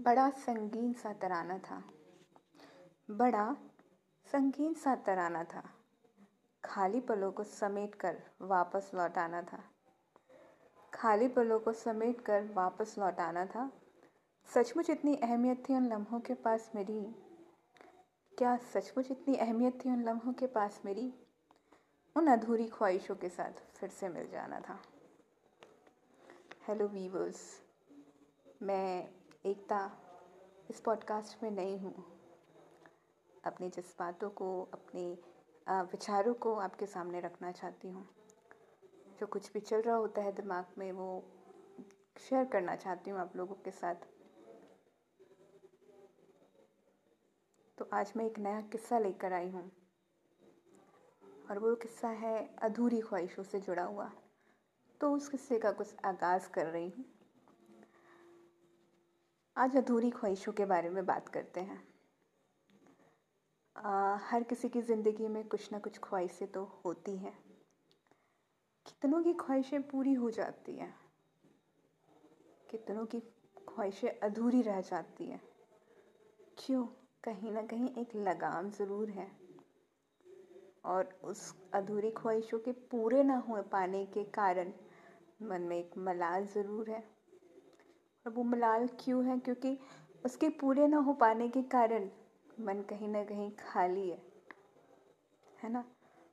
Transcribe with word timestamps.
बड़ा 0.00 0.30
संगीन 0.30 0.92
सा 0.92 1.12
तराना 1.12 1.58
था। 1.58 1.84
बड़ा 3.10 3.56
संगीन 4.32 4.74
सा 4.74 4.96
तराना 4.96 5.44
था। 5.44 5.70
खाली 6.64 7.00
पलों 7.00 7.32
को 7.32 7.44
समेट 7.44 7.94
कर 7.94 8.22
वापस 8.42 8.90
लौटाना 8.94 9.42
था। 9.42 9.64
खाली 10.94 11.28
पलों 11.28 11.60
को 11.60 11.72
समेट 11.72 12.20
कर 12.20 12.44
वापस 12.44 12.94
लौटाना 12.98 13.46
था। 13.46 13.72
सचमुच 14.54 14.90
इतनी 14.90 15.16
अहमियत 15.16 15.68
थी 15.68 15.74
उन 15.74 15.86
लम्हों 15.86 16.20
के 16.20 16.34
पास 16.34 16.70
मेरी। 16.74 17.14
क्या 18.38 18.56
सचमुच 18.56 19.10
इतनी 19.10 19.36
अहमियत 19.36 19.84
थी 19.84 19.90
उन 19.90 20.02
लम्हों 20.02 20.32
के 20.32 20.46
पास 20.46 20.82
मेरी? 20.84 21.14
उन 22.16 22.26
अधूरी 22.26 22.68
ख्वाहिशों 22.68 23.16
के 23.16 23.28
साथ 23.28 23.52
फिर 23.52 23.88
से 23.88 24.08
मिल 24.08 24.30
जाना 24.30 24.60
था। 24.60 24.82
हेलो 26.68 26.88
वीवर्स 26.88 27.62
मैं 28.62 29.19
एकता 29.46 29.90
इस 30.70 30.80
पॉडकास्ट 30.80 31.42
में 31.42 31.50
नई 31.50 31.78
हूँ। 31.78 32.04
अपने 33.44 33.68
जज्बातों 33.68 34.30
को, 34.30 34.68
अपने 34.72 35.18
विचारों 35.70 36.34
को 36.34 36.54
आपके 36.54 36.86
सामने 36.86 37.20
रखना 37.20 37.52
चाहती 37.52 37.88
हूँ। 37.88 38.08
जो 39.20 39.26
कुछ 39.26 39.52
भी 39.52 39.60
चल 39.60 39.82
रहा 39.82 39.96
होता 39.96 40.22
है 40.22 40.32
दिमाग 40.32 40.66
में, 40.78 40.92
वो 40.92 41.24
शेयर 42.20 42.44
करना 42.44 42.76
चाहती 42.76 43.10
हूँ 43.10 43.20
आप 43.20 43.36
लोगों 43.36 43.54
के 43.54 43.70
साथ। 43.70 43.94
तो 47.78 47.88
आज 47.92 48.12
मैं 48.16 48.26
एक 48.26 48.38
नया 48.38 48.60
किस्सा 48.60 48.98
लेकर 48.98 49.32
आई 49.32 49.50
हूँ। 49.50 49.72
और 51.50 51.58
वो 51.58 51.74
किस्सा 51.76 52.08
है 52.08 52.56
अधूरी 52.56 53.00
ख्वाहिशों 53.00 53.42
से 53.42 53.60
जुड़ा 53.60 53.84
हुआ। 53.84 54.10
तो 55.00 55.12
उस 55.12 55.28
किस्से 55.28 55.58
का 55.58 55.72
कुछ 55.72 55.96
आगाज़ 56.04 56.50
कर 56.50 56.66
रही 56.66 56.88
हूँ। 56.88 57.19
आज 59.56 59.76
अधूरी 59.76 60.10
ख्वाहिशों 60.10 60.52
के 60.52 60.64
बारे 60.64 60.88
में 60.88 61.06
बात 61.06 61.28
करते 61.28 61.60
हैं। 61.60 61.82
आ, 63.76 64.16
हर 64.16 64.42
किसी 64.42 64.68
की 64.68 64.82
ज़िंदगी 64.82 65.28
में 65.28 65.48
कुछ 65.48 65.72
ना 65.72 65.78
कुछ 65.78 65.98
ख्वाहिशें 65.98 66.48
तो 66.48 66.62
होती 66.84 67.16
हैं। 67.16 67.32
कितनों 68.86 69.22
की 69.22 69.32
ख्वाहिशें 69.34 69.82
पूरी 69.82 70.14
हो 70.14 70.30
जाती 70.30 70.76
हैं? 70.76 70.94
कितनों 72.70 73.06
की 73.06 73.20
ख्वाहिशें 73.68 74.18
अधूरी 74.20 74.62
रह 74.62 74.80
जाती 74.80 75.26
हैं? 75.26 75.40
क्यों? 76.58 76.84
कहीं 77.24 77.52
ना 77.52 77.62
कहीं 77.62 77.94
एक 77.94 78.16
लगाम 78.16 78.70
ज़रूर 78.70 79.10
है। 79.10 79.30
और 80.84 81.20
उस 81.24 81.54
अधूरी 81.74 82.10
ख्वाहिशों 82.10 82.58
के 82.58 82.72
पूरे 82.72 83.22
ना 83.22 83.36
हो 83.38 83.62
पाने 83.62 84.06
के 84.06 84.24
कारण 84.24 84.72
मन 85.42 85.62
में 85.62 85.78
एक 85.78 85.98
मलाल 85.98 86.46
ज़रूर 86.46 86.90
है। 86.90 87.19
और 88.26 88.32
वो 88.32 88.42
मलाल 88.42 88.88
क्यों 89.00 89.24
है? 89.24 89.38
क्योंकि 89.38 89.78
उसके 90.24 90.48
पूरे 90.48 90.86
ना 90.88 90.98
हो 90.98 91.12
पाने 91.12 91.48
के 91.48 91.62
कारण 91.62 92.08
मन 92.60 92.82
कहीं 92.82 93.08
ना 93.08 93.24
कहीं 93.24 93.50
खाली 93.50 94.10
है 94.10 94.22
है 95.62 95.70
ना? 95.70 95.84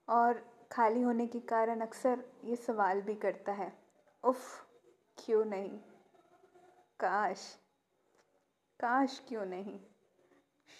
और 0.09 0.45
खाली 0.71 1.02
होने 1.02 1.27
के 1.27 1.39
कारण 1.39 1.81
अक्सर 1.81 2.23
ये 2.43 2.55
सवाल 2.55 3.02
भी 3.02 3.15
करता 3.15 3.52
है, 3.52 3.71
उफ, 4.23 4.67
क्यों 5.17 5.45
नहीं? 5.45 5.77
काश 6.99 7.58
काश 8.80 9.25
क्यों 9.27 9.45
नहीं? 9.45 9.80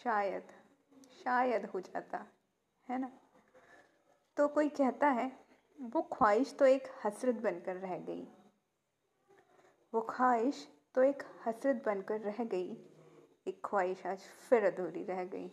शायद 0.03 0.44
शायद 1.23 1.66
हो 1.66 1.80
जाता, 1.80 2.25
है 2.89 2.97
ना? 2.97 3.11
तो 4.38 4.47
कोई 4.47 4.69
कहता 4.69 5.08
है, 5.08 5.31
वो 5.81 6.02
ख्वाहिश 6.02 6.55
तो 6.59 6.66
एक 6.66 6.83
हसरत 7.05 7.35
बनकर 7.35 7.75
रह 7.75 7.97
गई। 8.00 8.28
वो 9.94 10.02
ख्वाहिश 10.02 10.67
तो 10.98 11.03
एक 11.03 11.23
हसरत 11.48 11.84
बनकर 11.86 12.20
रह 12.20 12.44
गई। 12.44 12.78
एक 13.48 13.62
ख्वाहिश 13.66 14.06
आज 14.06 14.20
फिर 14.50 14.64
अधूरी 14.66 15.03
रह 15.03 15.23
गई। 15.23 15.48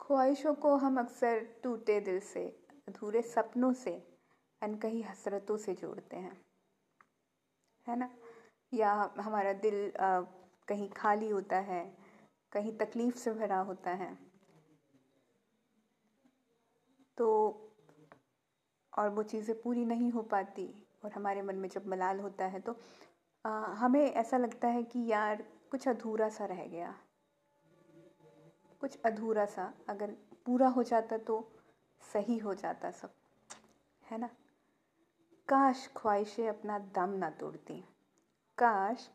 ख्वाहिशों 0.00 0.54
को 0.54 0.74
हम 0.76 1.00
अक्सर 1.00 1.38
टूटे 1.62 2.00
दिल 2.00 2.20
से 2.20 2.44
अधूरे 2.88 3.22
सपनों 3.22 3.72
से 3.72 3.92
अनकही 4.62 5.02
हसरतों 5.02 5.56
से 5.56 5.74
जोड़ते 5.74 6.16
हैं। 6.16 6.36
है 7.86 7.96
ना? 7.96 8.10
या 8.74 9.12
हमारा 9.20 9.52
दिल 9.52 9.92
आ, 10.00 10.20
कहीं 10.68 10.88
खाली 10.88 11.28
होता 11.28 11.56
है 11.56 11.96
कहीं 12.52 12.72
तकलीफ़ 12.72 13.16
से 13.16 13.32
भरा 13.32 13.58
होता 13.58 13.90
है। 13.90 14.18
तो 17.18 17.28
और 18.98 19.08
वो 19.08 19.22
चीज़ें 19.22 19.62
पूरी 19.62 19.84
नहीं 19.84 20.10
हो 20.10 20.22
पाती। 20.22 20.87
और 21.02 21.12
हमारे 21.12 21.42
मन 21.42 21.56
में 21.56 21.68
जब 21.68 21.86
मलाल 21.86 22.20
होता 22.20 22.46
है 22.46 22.60
तो 22.60 22.76
आ, 23.44 23.50
हमें 23.50 24.00
ऐसा 24.00 24.36
लगता 24.36 24.68
है 24.68 24.82
कि 24.82 25.04
यार 25.06 25.42
कुछ 25.70 25.86
अधूरा 25.88 26.28
सा 26.28 26.44
रह 26.44 26.64
गया। 26.66 26.94
कुछ 28.80 28.98
अधूरा 29.04 29.44
सा 29.46 29.72
अगर 29.88 30.10
पूरा 30.46 30.68
हो 30.68 30.82
जाता 30.82 31.18
तो 31.18 31.36
सही 32.02 32.38
हो 32.38 32.54
जाता 32.54 32.90
सब 32.90 33.14
है 34.02 34.18
ना? 34.18 34.28
काश 35.48 35.88
ख्वाहिशें 35.96 36.48
अपना 36.48 36.78
दम 36.94 37.10
ना 37.10 37.30
तोड़ती। 37.30 37.80
काश 38.58 39.08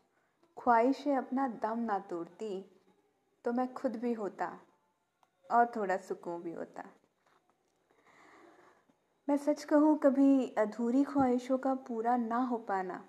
ख्वाहिशें 0.56 1.16
अपना 1.16 1.48
दम 1.62 1.78
ना 1.78 1.98
तोड़ती 2.10 2.50
तो 3.44 3.52
मैं 3.52 3.72
खुद 3.74 3.96
भी 3.96 4.12
होता 4.12 4.52
और 5.50 5.72
थोड़ा 5.76 5.96
सुकून 5.96 6.42
भी 6.42 6.52
होता। 6.52 6.84
मैं 9.28 9.36
सच 9.36 9.62
कहूँ, 9.64 9.96
कभी 9.98 10.54
अधूरी 10.58 11.02
ख्वाहिशों 11.04 11.58
का 11.58 11.74
पूरा 11.74 12.16
ना 12.16 12.36
हो 12.36 12.56
पाना 12.58 13.04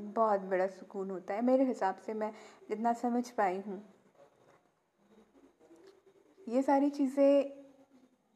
बहुत 0.00 0.40
बड़ा 0.40 0.66
सुकून 0.66 1.10
होता 1.10 1.34
है। 1.34 1.42
मेरे 1.42 1.64
हिसाब 1.64 1.96
से 1.96 2.14
मैं 2.14 2.30
जितना 2.68 2.92
समझ 2.92 3.30
पाई 3.30 3.60
हूँ। 3.60 3.82
ये 6.48 6.62
सारी 6.62 6.90
चीज़ें 6.90 7.62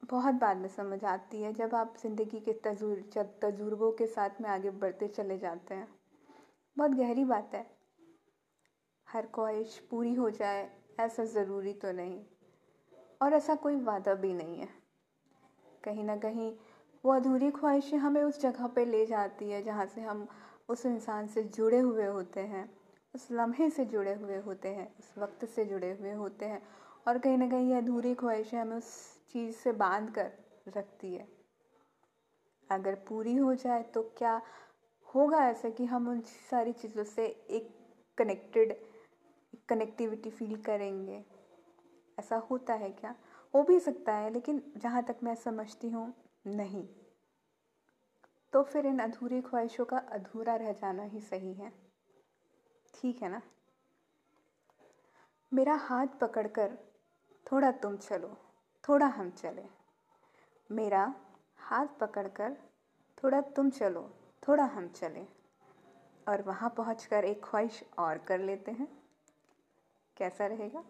बहुत 0.03 0.35
बाद 0.35 0.57
में 0.57 0.69
समझ 0.69 1.05
आती 1.05 1.43
है, 1.43 1.53
जब 1.53 1.75
आप 1.75 1.95
ज़िंदगी 2.03 2.41
के 2.41 2.53
तजुर 2.65 3.05
तजुर्बों 3.43 3.93
के 3.93 4.07
साथ 4.07 4.41
में 4.41 4.49
आगे 4.51 4.71
बढ़ते 4.71 5.09
चले 5.09 5.39
जाते 5.39 5.75
हैं। 5.75 5.89
बहुत 6.77 6.91
गहरी 6.91 7.25
बात 7.25 7.55
है। 7.55 7.67
हर 9.09 9.27
ख्वाहिश 9.27 9.79
पूरी 9.91 10.15
हो 10.15 10.31
जाए, 10.31 10.71
ऐसा 11.01 11.25
ज़रूरी 11.25 11.73
तो 11.73 11.93
नहीं। 11.93 12.25
और 13.23 13.33
ऐसा 13.33 13.55
कोई 13.55 13.77
वादा 13.77 14.15
भी 14.15 14.33
नहीं 14.35 14.59
है। 14.59 14.69
कहीं 15.85 16.05
ना 16.05 16.17
कहीं 16.17 16.53
वो 17.07 17.13
अधूरी 17.13 17.51
ख्वाहिशें 17.51 17.99
हमें 17.99 18.23
उस 18.23 18.41
जगह 18.41 18.67
पे 18.67 18.85
ले 18.85 19.07
जाती 19.07 19.51
है 19.51 19.63
जहाँ 19.63 19.87
से 19.87 20.01
हम 20.01 20.27
उस 20.69 20.87
इंसान 20.87 21.27
से 21.27 21.43
जुड़े 21.43 21.79
हुए 21.79 22.07
होते 22.07 22.41
हैं, 22.41 22.71
उस 23.15 23.29
लम्हे 23.33 23.71
से 23.71 23.85
जुड़े 23.85 24.15
हुए 24.15 24.37
होते 24.37 24.69
हैं, 24.69 24.89
उस 24.99 25.15
वक्त 25.19 25.45
से 25.45 25.65
जुड़े 25.65 25.91
हुए 25.93 26.13
होते 26.13 26.45
हैं। 26.45 26.63
और 27.09 27.19
कहीं 27.19 27.39
ना 27.39 27.49
कहीं 27.49 27.69
ये 27.71 27.75
अधूरी 27.75 28.15
ख्वाहिशें 28.15 28.59
हमें 28.59 28.77
उस 28.77 28.91
चीज़ 29.33 29.57
से 29.57 29.73
बाँध 29.73 30.11
कर 30.11 30.33
रखती 30.69 31.15
है। 31.15 31.29
अगर 32.71 32.95
पूरी 32.95 33.37
हो 33.37 33.55
जाए 33.55 33.83
तो 33.83 34.03
क्या 34.19 34.43
होगा 35.15 35.47
ऐसा 35.49 35.71
कि 35.71 35.85
हम 35.85 36.09
उन 36.09 36.21
सारी 36.51 36.73
चीज़ों 36.73 37.05
से 37.05 37.27
एक 37.51 37.75
कनेक्टेड 38.19 38.77
कनेक्टिविटी 39.69 40.31
फील 40.31 40.57
करेंगे? 40.57 41.25
ऐसा 42.19 42.37
होता 42.51 42.75
है 42.75 42.91
क्या? 42.91 43.15
हो 43.55 43.63
भी 43.63 43.81
सकता 43.81 44.13
है, 44.13 44.33
लेकिन 44.33 44.63
जहाँ 44.77 45.03
तक 45.03 45.17
मैं 45.25 45.35
समझती 45.35 45.91
हूँ 45.91 46.13
नहीं। 46.47 46.89
तो 48.53 48.63
फिर 48.63 48.87
इन 48.87 48.99
अधूरी 48.99 49.41
ख्वाहिशों 49.43 49.85
का 49.85 49.99
अधूरा 49.99 50.57
रह 50.57 50.73
जाना 50.73 51.03
ही 51.03 51.21
सही 51.21 51.55
है। 51.55 51.73
ठीक 52.95 53.23
है 53.23 53.29
ना? 53.29 53.43
मेरा 55.53 55.75
हाथ 55.75 56.07
पकड़कर 56.07 56.79
थोड़ा 57.53 57.73
तुम 57.73 57.97
चलो, 57.97 58.37
थोड़ा 58.89 59.07
हम 59.07 59.31
चले। 59.31 59.65
मेरा 60.71 61.15
हाथ 61.59 61.87
पकड़कर 61.87 62.57
थोड़ा 63.25 63.41
तुम 63.41 63.71
चलो, 63.71 64.11
थोड़ा 64.49 64.65
हम 64.65 64.89
चले। 64.89 65.27
और 66.29 66.43
वहाँ 66.43 66.75
पहुँच 66.77 67.09
एक 67.13 67.45
ख्वाहिश 67.45 67.85
और 67.99 68.19
कर 68.19 68.41
लेते 68.41 68.71
हैं। 68.71 69.03
कैसा 70.17 70.47
रहेगा? 70.47 70.85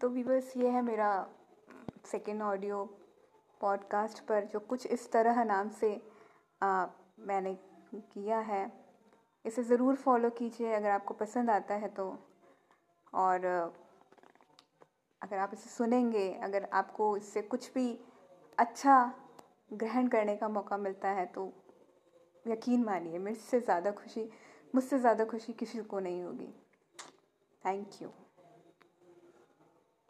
तो 0.00 0.08
वीवर्स 0.08 0.56
ये 0.56 0.68
है 0.68 0.82
मेरा 0.82 1.28
सेकेंड 2.04 2.42
ऑडियो 2.42 2.96
पॉडकास्ट 3.60 4.20
पर 4.26 4.44
जो 4.44 4.60
कुछ 4.60 4.86
इस 4.86 5.10
तरह 5.12 5.42
नाम 5.44 5.68
से 5.70 6.00
आ, 6.60 6.86
मैंने 7.20 7.54
किया 7.94 8.38
है 8.38 8.70
इसे 9.44 9.62
ज़रूर 9.62 9.96
फॉलो 9.96 10.30
कीजिए 10.30 10.72
अगर 10.74 10.90
आपको 10.90 11.14
पसंद 11.14 11.50
आता 11.50 11.74
है 11.74 11.88
तो। 11.88 12.06
और 13.12 13.44
अगर 15.22 15.36
आप 15.38 15.50
इसे 15.54 15.70
सुनेंगे 15.70 16.28
अगर 16.42 16.68
आपको 16.72 17.16
इससे 17.16 17.42
कुछ 17.42 17.72
भी 17.74 17.88
अच्छा 18.58 18.94
ग्रहण 19.72 20.08
करने 20.08 20.36
का 20.36 20.48
मौका 20.48 20.76
मिलता 20.76 21.08
है 21.10 21.26
तो 21.26 21.52
यकीन 22.46 22.84
मानिए 22.84 23.18
मुझसे 23.18 23.60
ज़्यादा 23.60 23.90
खुशी 23.92 24.28
मुझसे 24.74 24.98
ज़्यादा 24.98 25.24
खुशी 25.24 25.52
किसी 25.52 25.82
को 25.82 26.00
नहीं 26.00 26.22
होगी। 26.22 26.52
Thank 27.64 28.02
you. 28.02 28.08